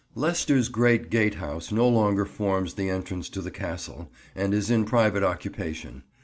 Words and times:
Leicester's 0.15 0.67
great 0.67 1.11
Gatehouse 1.11 1.71
no 1.71 1.87
longer 1.87 2.25
forms 2.25 2.73
the 2.73 2.89
entrance 2.89 3.29
to 3.29 3.39
the 3.39 3.51
Castle, 3.51 4.09
and 4.33 4.51
is 4.51 4.71
in 4.71 4.83
private 4.83 5.21
occupation. 5.21 6.01